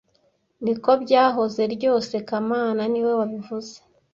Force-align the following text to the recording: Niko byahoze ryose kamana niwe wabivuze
Niko 0.63 0.91
byahoze 1.03 1.61
ryose 1.75 2.13
kamana 2.27 2.81
niwe 2.91 3.11
wabivuze 3.19 3.73